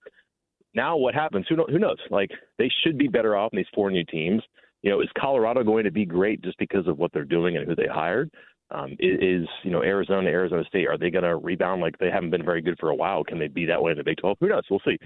[0.74, 1.46] now what happens?
[1.48, 1.98] Who, who knows?
[2.10, 4.42] Like they should be better off in these four new teams.
[4.82, 7.66] You know, is Colorado going to be great just because of what they're doing and
[7.66, 8.30] who they hired?
[8.72, 12.30] Um, is you know Arizona, Arizona State, are they going to rebound like they haven't
[12.30, 13.22] been very good for a while?
[13.22, 14.38] Can they be that way in the Big 12?
[14.40, 14.64] Who knows?
[14.68, 14.98] We'll see.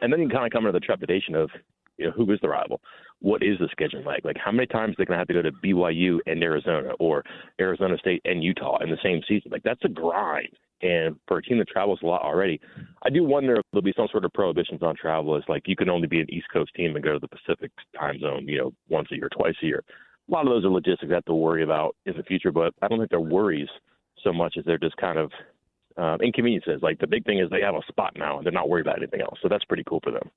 [0.00, 1.48] And then you kind of come into the trepidation of
[1.96, 2.80] you know, who is the rival?
[3.20, 4.24] What is the scheduling like?
[4.24, 6.92] Like, how many times they're they going to have to go to BYU and Arizona
[6.98, 7.22] or
[7.60, 9.50] Arizona State and Utah in the same season?
[9.50, 10.48] Like, that's a grind.
[10.82, 12.60] And for a team that travels a lot already,
[13.02, 15.36] I do wonder if there'll be some sort of prohibitions on travel.
[15.36, 17.70] It's like you can only be an East Coast team and go to the Pacific
[17.98, 19.82] time zone, you know, once a year, twice a year.
[20.28, 22.74] A lot of those are logistics I have to worry about in the future, but
[22.80, 23.68] I don't think they're worries
[24.22, 25.30] so much as they're just kind of
[25.96, 26.80] um, inconveniences.
[26.82, 28.98] Like the big thing is they have a spot now and they're not worried about
[28.98, 29.38] anything else.
[29.42, 30.30] So that's pretty cool for them.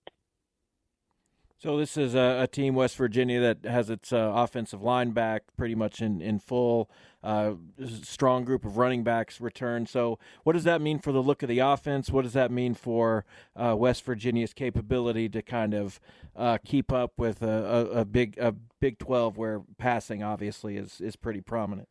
[1.60, 5.44] So this is a, a, team, West Virginia, that has its uh, offensive line back
[5.58, 6.90] pretty much in in full.
[7.24, 7.56] Uh,
[8.04, 9.88] strong group of running backs return.
[9.88, 12.12] So what does that mean for the look of the offense?
[12.12, 16.00] What does that mean for uh, West Virginia's capability to kind of
[16.36, 21.02] uh, keep up with a, a, a, big a Big Twelve where passing obviously is
[21.02, 21.90] is pretty prominent?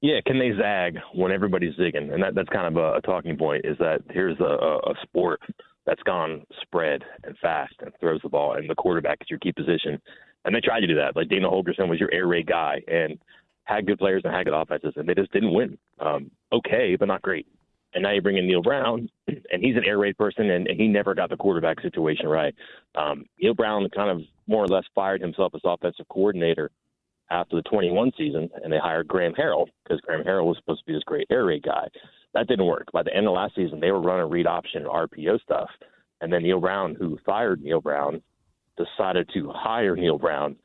[0.00, 2.12] Yeah, can they zag when everybody's zigging?
[2.12, 3.66] And that, that's kind of a, a talking point.
[3.66, 5.40] Is that here's a, a sport
[5.86, 9.52] that's gone spread and fast and throws the ball, and the quarterback is your key
[9.52, 10.00] position.
[10.44, 11.16] And they tried to do that.
[11.16, 13.18] Like Dana Holgorsen was your air raid guy and
[13.64, 15.78] had good players and had good offenses, and they just didn't win.
[15.98, 17.46] Um, okay, but not great.
[17.94, 20.88] And now you bring in Neal Brown, and he's an air raid person, and, he
[20.88, 22.54] never got the quarterback situation right.
[22.94, 26.70] Um, Neal Brown kind of more or less fired himself as offensive coordinator
[27.30, 30.86] after the 21 season, and they hired Graham Harrell because Graham Harrell was supposed to
[30.86, 31.88] be this great air raid guy.
[32.34, 32.90] That didn't work.
[32.92, 35.70] By the end of last season, they were running read option and RPO stuff.
[36.20, 38.20] And then Neal Brown, who fired Neal Brown,
[38.76, 40.56] decided to hire Neal Brown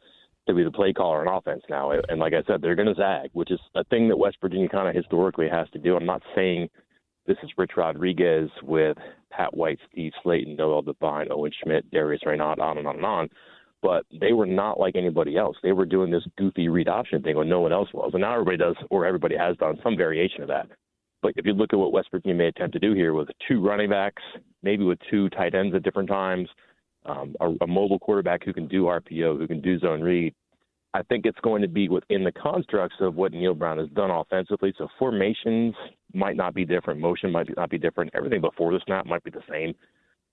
[0.47, 1.91] to be the play caller on offense now.
[1.91, 4.67] And like I said, they're going to zag, which is a thing that West Virginia
[4.67, 5.95] kind of historically has to do.
[5.95, 6.69] I'm not saying
[7.27, 8.97] this is Rich Rodriguez with
[9.31, 13.29] Pat White, Steve Slaton, Noel Devine, Owen Schmitt, Darius Reynaud, on and on and on.
[13.83, 15.55] But they were not like anybody else.
[15.61, 18.09] They were doing this goofy read option thing when no one else was.
[18.13, 20.67] And now everybody does, or everybody has done some variation of that.
[21.21, 23.65] But if you look at what West Virginia may attempt to do here with two
[23.65, 24.23] running backs,
[24.63, 26.47] maybe with two tight ends at different times,
[27.05, 30.33] um, a, a mobile quarterback who can do RPO, who can do zone read,
[30.93, 34.09] I think it's going to be within the constructs of what Neal Brown has done
[34.09, 34.73] offensively.
[34.77, 35.75] So formations
[36.13, 39.29] might not be different, motion might not be different, everything before the snap might be
[39.29, 39.75] the same.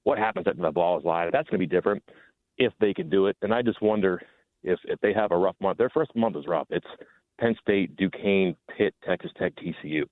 [0.04, 2.02] What happens after the ball is live, that's going to be different
[2.58, 3.36] if they can do it.
[3.42, 4.22] And I just wonder
[4.62, 5.78] if if they have a rough month.
[5.78, 6.68] Their first month is rough.
[6.70, 6.86] It's
[7.38, 10.04] Penn State, Duquesne, Pitt, Texas Tech, TCU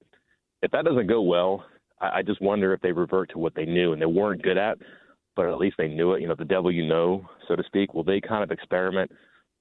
[0.65, 1.65] if that doesn't go well,
[2.01, 4.57] I, I just wonder if they revert to what they knew and they weren't good
[4.57, 4.79] at,
[5.37, 6.23] but at least they knew it.
[6.23, 7.93] You know, the devil you know, so to speak.
[7.93, 9.13] Will they kind of experiment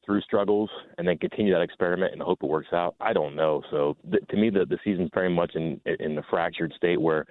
[0.05, 2.95] through struggles and then continue that experiment and hope it works out?
[3.01, 3.61] I don't know.
[3.69, 7.25] So th- to me, the the season's very much in in the fractured state where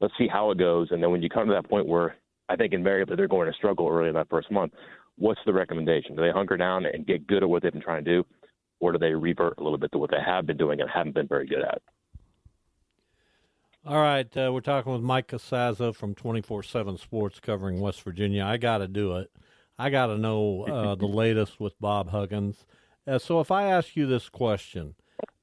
[0.00, 2.16] let's see how it goes, and then when you come to that point where
[2.48, 4.72] I think invariably they're going to struggle early in that first month.
[5.16, 6.16] What's the recommendation?
[6.16, 8.26] Do they hunker down and get good at what they've been trying to do,
[8.80, 11.14] or do they revert a little bit to what they have been doing and haven't
[11.14, 11.80] been very good at?
[13.84, 18.44] All right, uh, we're talking with Mike Casazza from 24/7 Sports covering West Virginia.
[18.44, 19.32] I got to do it.
[19.76, 22.64] I got to know uh, the latest with Bob Huggins.
[23.08, 24.94] Uh, so, if I ask you this question,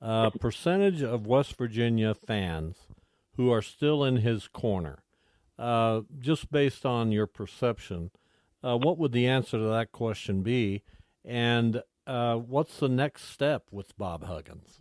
[0.01, 2.77] uh, percentage of West Virginia fans
[3.35, 5.03] who are still in his corner,
[5.57, 8.09] uh, just based on your perception,
[8.63, 10.83] uh, what would the answer to that question be?
[11.25, 14.79] And what's the next step with Bob Huggins?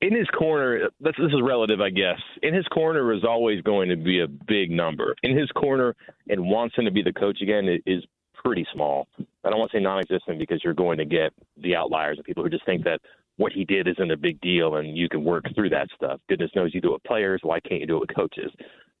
[0.00, 2.20] In his corner, this, this is relative, I guess.
[2.42, 5.14] In his corner is always going to be a big number.
[5.22, 5.94] In his corner,
[6.28, 8.04] and wants him to be the coach again is
[8.34, 9.08] pretty small.
[9.44, 11.32] I don't want to say non-existent because you're going to get
[11.62, 13.00] the outliers and people who just think that
[13.36, 16.20] what he did isn't a big deal and you can work through that stuff.
[16.28, 17.40] Goodness knows you do it with players.
[17.42, 18.50] Why can't you do it with coaches?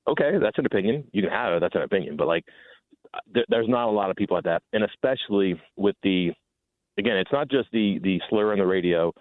[0.08, 1.04] Okay, that's an opinion.
[1.12, 1.60] You can have it.
[1.60, 2.16] That's an opinion.
[2.16, 2.44] But like,
[3.32, 6.30] there, there's not a lot of people like that, and especially with the,
[6.98, 9.12] again, it's not just the the slur on the radio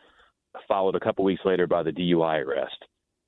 [0.68, 2.78] followed a couple weeks later by the DUI arrest.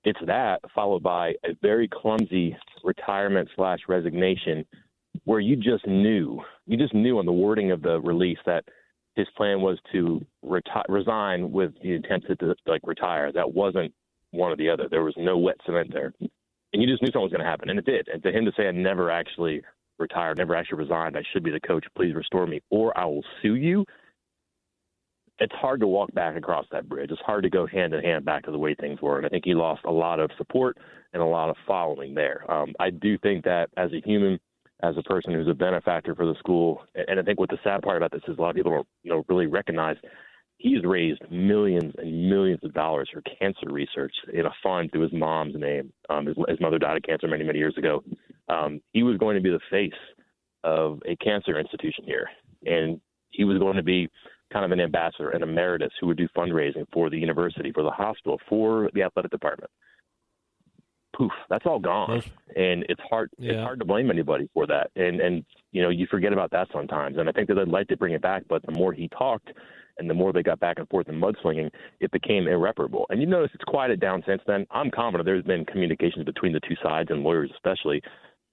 [0.04, 4.66] It's that followed by a very clumsy retirement slash resignation
[5.26, 8.64] where you just knew, you just knew on the wording of the release that
[9.16, 13.32] his plan was to reti- resign with the intent to, to like retire.
[13.32, 13.94] That wasn't
[14.32, 14.88] one or the other.
[14.90, 17.70] There was no wet cement there, and you just knew something was going to happen,
[17.70, 18.08] and it did.
[18.08, 19.64] And to him to say, "I never actually
[19.98, 21.18] retired, never actually resigned.
[21.18, 21.86] I should be the coach.
[21.96, 23.86] Please restore me, or I will sue you."
[25.40, 27.12] It's hard to walk back across that bridge.
[27.12, 29.18] It's hard to go hand in hand back to the way things were.
[29.18, 30.78] And I think he lost a lot of support
[31.14, 32.50] and a lot of following there.
[32.52, 34.40] Um, I do think that as a human,
[34.82, 37.82] as a person who's a benefactor for the school, and I think what the sad
[37.82, 39.98] part about this is a lot of people don't you know really recognize
[40.58, 45.14] he's raised millions and millions of dollars for cancer research in a fund through his
[45.14, 45.94] mom's name.
[46.10, 48.04] Um, his, his mother died of cancer many many years ago.
[48.50, 49.92] Um, he was going to be the face
[50.64, 52.28] of a cancer institution here,
[52.66, 54.10] and he was going to be
[54.52, 57.92] kind of an ambassador, an emeritus who would do fundraising for the university, for the
[57.92, 59.70] hospital, for the athletic department.
[61.16, 62.22] Poof, that's all gone,
[62.56, 63.32] and it's hard.
[63.40, 63.54] Yeah.
[63.54, 66.68] It's hard to blame anybody for that, and and you know you forget about that
[66.72, 67.18] sometimes.
[67.18, 69.50] And I think that they'd like to bring it back, but the more he talked,
[69.98, 73.08] and the more they got back and forth in mudslinging, it became irreparable.
[73.10, 74.68] And you notice it's quieted down since then.
[74.70, 78.00] I'm confident there's been communications between the two sides and lawyers especially,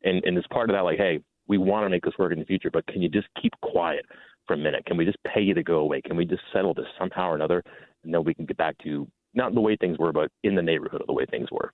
[0.03, 2.39] and and it's part of that like, hey, we want to make this work in
[2.39, 4.07] the future, but can you just keep quiet
[4.47, 4.85] for a minute?
[4.87, 6.01] Can we just pay you to go away?
[6.01, 7.63] Can we just settle this somehow or another,
[8.05, 10.63] and then we can get back to not the way things were, but in the
[10.63, 11.73] neighborhood of the way things were.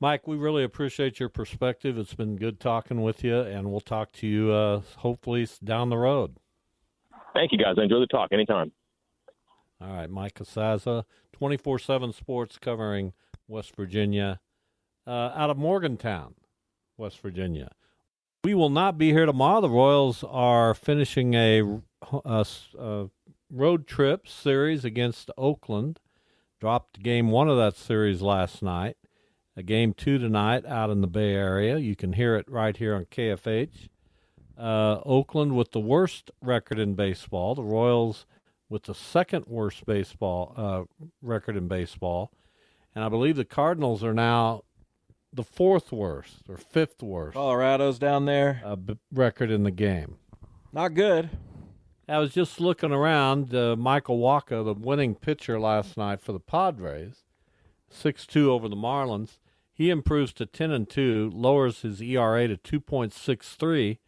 [0.00, 1.98] Mike, we really appreciate your perspective.
[1.98, 5.98] It's been good talking with you, and we'll talk to you uh, hopefully down the
[5.98, 6.36] road.
[7.34, 7.76] Thank you, guys.
[7.78, 8.30] I enjoy the talk.
[8.32, 8.72] Anytime.
[9.80, 13.12] All right, Mike Casazza, 24 7 Sports covering
[13.46, 14.40] West Virginia
[15.06, 16.34] uh, out of Morgantown,
[16.96, 17.70] West Virginia.
[18.44, 19.60] We will not be here tomorrow.
[19.60, 21.80] The Royals are finishing a,
[22.24, 22.46] a,
[22.78, 23.10] a
[23.50, 25.98] road trip series against Oakland.
[26.60, 28.96] Dropped game one of that series last night.
[29.56, 31.78] A game two tonight out in the Bay Area.
[31.78, 33.88] You can hear it right here on KFH.
[34.56, 37.56] Uh, Oakland with the worst record in baseball.
[37.56, 38.24] The Royals
[38.68, 40.84] with the second worst baseball uh,
[41.22, 42.30] record in baseball,
[42.94, 44.62] and I believe the Cardinals are now
[45.38, 48.60] the fourth worst or fifth worst Colorado's down there.
[48.64, 50.16] uh, b- record in the game.
[50.72, 51.30] Not good.
[52.08, 53.54] I was just looking around.
[53.54, 57.22] Uh, Michael Wacha, the winning pitcher last night for the Padres,
[57.88, 59.38] six two over the Marlins.
[59.72, 64.00] He improves to ten and two, lowers his ERA to two point six three.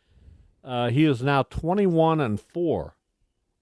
[0.65, 2.97] Uh, he is now twenty one and four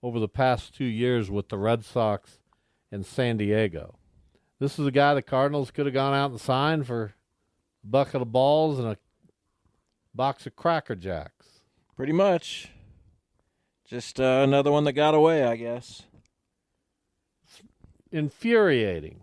[0.03, 2.39] over the past two years with the Red Sox
[2.91, 3.99] and San Diego.
[4.59, 7.12] This is a guy the Cardinals could have gone out and signed for a
[7.91, 8.97] bucket of balls and a
[10.14, 11.61] box of Cracker Jacks.
[11.97, 12.70] Pretty much.
[13.86, 16.03] Just uh, another one that got away, I guess.
[18.12, 19.22] Infuriating.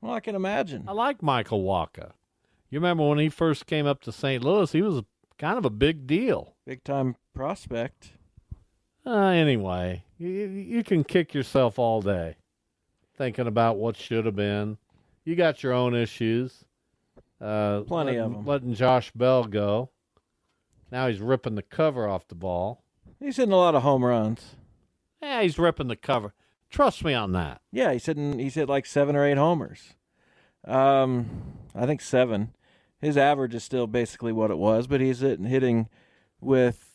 [0.00, 0.84] Well, I can imagine.
[0.88, 2.12] I like Michael Wacha.
[2.70, 4.42] You remember when he first came up to St.
[4.42, 4.72] Louis?
[4.72, 5.02] He was
[5.38, 6.54] kind of a big deal.
[6.66, 8.12] Big time prospect.
[9.06, 12.36] Uh, anyway, you, you can kick yourself all day
[13.16, 14.78] thinking about what should have been.
[15.24, 16.64] You got your own issues.
[17.44, 18.46] Uh, Plenty of them.
[18.46, 19.90] Letting Josh Bell go.
[20.90, 22.82] Now he's ripping the cover off the ball.
[23.20, 24.56] He's hitting a lot of home runs.
[25.20, 26.32] Yeah, he's ripping the cover.
[26.70, 27.60] Trust me on that.
[27.72, 28.38] Yeah, he's hitting.
[28.38, 29.94] He's hit like seven or eight homers.
[30.64, 31.28] Um,
[31.74, 32.54] I think seven.
[33.00, 35.88] His average is still basically what it was, but he's hitting, hitting
[36.40, 36.90] with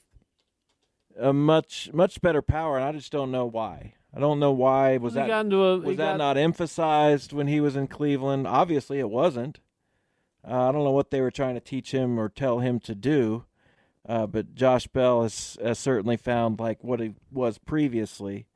[1.20, 3.94] a much much better power, and I just don't know why.
[4.16, 7.60] I don't know why was He that a- was that got- not emphasized when he
[7.62, 8.48] was in Cleveland?
[8.48, 9.60] Obviously, it wasn't.
[10.48, 12.96] Uh, I don't know what they were trying to teach him or tell him to
[12.96, 13.46] do,
[14.08, 18.48] uh, but Josh Bell has, has certainly found like what he was previously,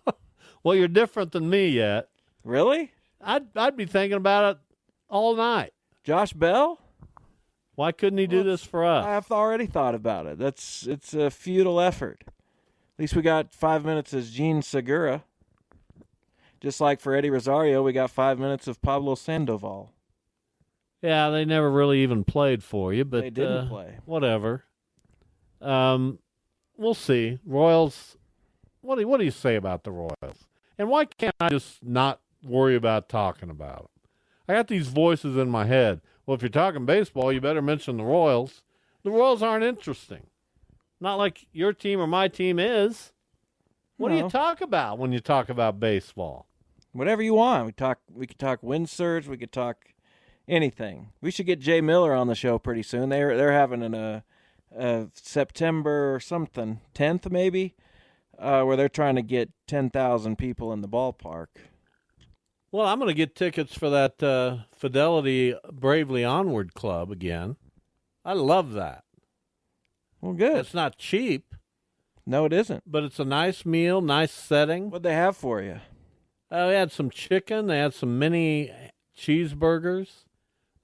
[0.64, 2.09] Well, you're different than me yet.
[2.45, 2.93] Really?
[3.20, 4.61] I'd I'd be thinking about it
[5.12, 5.72] all night.
[6.02, 6.80] Josh Bell?
[7.76, 9.04] Why couldn't he do this for us?
[9.04, 10.38] I've already thought about it.
[10.38, 12.24] That's it's a futile effort.
[12.26, 15.22] At least we got five minutes as Jean Segura.
[16.60, 19.92] Just like for Eddie Rosario, we got five minutes of Pablo Sandoval.
[21.00, 23.98] Yeah, they never really even played for you, but They didn't uh, play.
[24.04, 24.64] Whatever.
[25.60, 26.18] Um,
[26.76, 27.38] we'll see.
[27.44, 28.16] Royals.
[28.80, 30.46] What do you, what do you say about the Royals?
[30.78, 33.88] And why can't I just not worry about talking about them?
[34.49, 36.01] I got these voices in my head.
[36.26, 38.62] Well, if you're talking baseball, you better mention the Royals.
[39.03, 40.26] The Royals aren't interesting.
[41.01, 43.12] Not like your team or my team is.
[43.97, 46.47] What do you talk about when you talk about baseball?
[46.93, 47.66] Whatever you want.
[47.66, 48.01] We talk.
[48.12, 49.26] We could talk wind surge.
[49.28, 49.93] We could talk
[50.49, 51.09] anything.
[51.20, 53.09] We should get Jay Miller on the show pretty soon.
[53.09, 54.20] They're they're having an uh,
[54.76, 57.74] uh September or something, tenth maybe,
[58.38, 61.49] uh, where they're trying to get ten thousand people in the ballpark.
[62.73, 67.57] Well, I'm going to get tickets for that uh, Fidelity Bravely Onward Club again.
[68.25, 69.05] I love that.
[70.23, 70.57] Well, good.
[70.57, 71.55] It's not cheap,
[72.25, 72.85] No, it isn't.
[72.91, 74.89] but it's a nice meal, nice setting.
[74.91, 75.81] What'd they have for you?
[76.51, 77.66] Uh, they had some chicken.
[77.66, 78.73] They had some mini
[79.18, 80.25] cheeseburgers.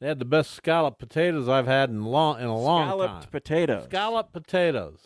[0.01, 3.23] They had the best scallop potatoes I've had in long in a long Scalloped time.
[3.23, 3.85] Scalloped potatoes.
[3.85, 5.01] Scallop potatoes.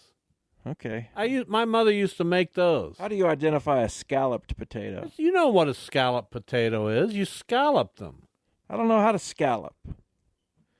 [0.66, 1.08] Okay.
[1.16, 2.96] I used, my mother used to make those.
[2.98, 5.10] How do you identify a scalloped potato?
[5.16, 7.14] You know what a scalloped potato is.
[7.14, 8.22] You scallop them.
[8.70, 9.74] I don't know how to scallop.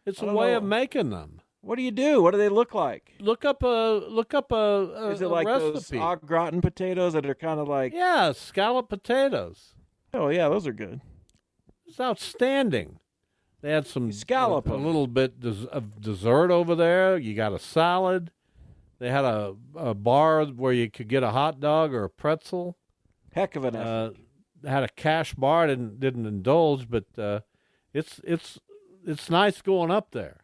[0.07, 0.59] It's I a way know.
[0.59, 1.41] of making them.
[1.63, 2.23] What do you do?
[2.23, 3.13] What do they look like?
[3.21, 5.73] Look up a look up a, a, Is it a like recipe.
[5.73, 7.93] those au gratin potatoes that are kind of like?
[7.93, 9.75] yeah, scallop potatoes.
[10.13, 11.01] Oh yeah, those are good.
[11.87, 12.99] It's outstanding.
[13.61, 15.35] They had some scallop a, a little bit
[15.71, 17.17] of dessert over there.
[17.17, 18.33] You got a salad.
[19.03, 22.77] They had a, a bar where you could get a hot dog or a pretzel.
[23.33, 24.15] Heck of an effort.
[24.65, 25.67] Uh, had a cash bar.
[25.67, 27.41] Didn't didn't indulge, but uh,
[27.93, 28.61] it's it's
[29.05, 30.43] it's nice going up there.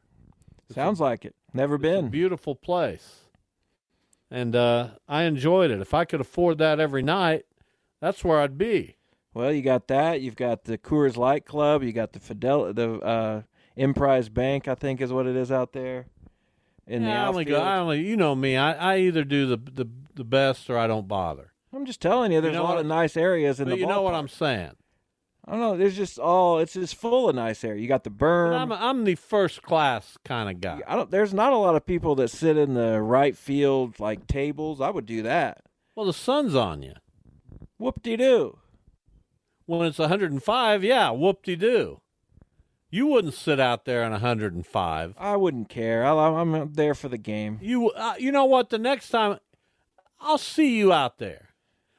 [0.74, 1.36] Sounds like it.
[1.54, 2.08] Never It's a been.
[2.08, 3.26] beautiful place,
[4.28, 5.80] and uh, I enjoyed it.
[5.80, 7.44] If I could afford that every night,
[8.00, 8.96] that's where I'd be.
[9.34, 10.20] Well, you got that.
[10.20, 11.84] You've got the Coors Light Club.
[11.84, 13.42] You got the Fidel, the uh,
[13.76, 16.06] Emprise Bank, I think is what it is out there.
[16.88, 17.60] In Yeah, I only go.
[17.60, 18.56] I only, you know me.
[18.56, 21.52] I, I either do the, the the best or I don't bother.
[21.72, 23.80] I'm just telling you, there's know a lot what- of nice areas in But the.
[23.80, 24.14] you know what.
[24.14, 24.72] I'm saying.
[25.46, 25.76] I don't know.
[25.76, 26.58] There's just all.
[26.58, 27.74] It's just full of nice air.
[27.74, 28.54] You got the berm.
[28.58, 30.80] I'm I'm the first class kind of guy.
[30.86, 31.10] I don't.
[31.10, 34.80] There's not a lot of people that sit in the right field like tables.
[34.80, 35.62] I would do that.
[35.94, 36.94] Well, the sun's on you.
[37.78, 38.58] Whoop de doo.
[39.66, 42.00] When it's 105, yeah, whoop de doo.
[42.90, 45.14] You wouldn't sit out there in 105.
[45.18, 46.06] I wouldn't care.
[46.06, 47.58] I, I'm there for the game.
[47.60, 48.70] You uh, you know what?
[48.70, 49.38] The next time,
[50.20, 51.48] I'll see you out there.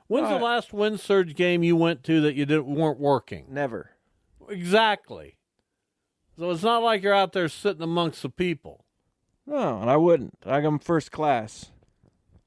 [0.08, 3.46] When's All the last wind surge game you went to that you didn't weren't working?
[3.50, 3.92] Never.
[4.50, 5.38] Exactly.
[6.38, 8.86] So it's not like you're out there sitting amongst the people.
[9.46, 10.38] No, and I wouldn't.
[10.44, 11.72] I'm first class.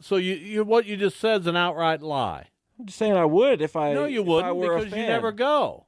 [0.00, 2.48] So you, you what you just said is an outright lie.
[2.78, 3.92] I'm just saying I would if I.
[3.92, 5.86] no, you wouldn't because you never go.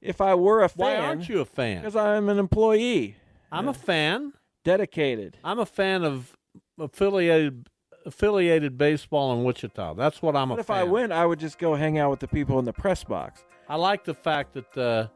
[0.00, 1.78] If I were a fan, Why aren't you a fan?
[1.80, 3.16] Because I'm an employee,
[3.50, 4.32] I'm a fan.
[4.64, 5.36] dedicated.
[5.42, 6.36] I'm a fan of
[6.78, 7.68] affiliated
[8.06, 9.94] affiliated baseball in Wichita.
[9.94, 10.76] That's what I'm But a if fan.
[10.78, 13.44] I win, I would just go hang out with the people in the press box.
[13.68, 15.08] I like the fact that uh,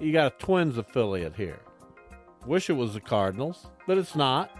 [0.00, 1.60] you got a Twins affiliate here.
[2.46, 4.50] Wish it was the Cardinals, but it's not.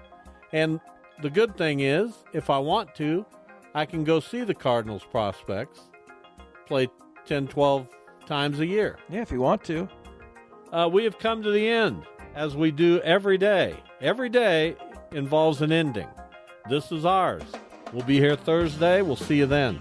[0.53, 0.79] And
[1.23, 3.27] the good thing is, if I want to,
[3.75, 5.81] I can go see the Cardinals prospects
[6.67, 6.89] play
[7.27, 7.89] 10, 12
[8.27, 8.99] times a year.
[9.09, 9.89] Yeah, if you want to.
[10.73, 12.05] Uh, we have come to the end,
[12.35, 13.77] as we do every day.
[14.01, 14.77] Every day
[15.13, 16.09] involves an ending.
[16.69, 17.43] This is ours.
[17.93, 19.03] We'll be here Thursday.
[19.03, 19.81] We'll see you then.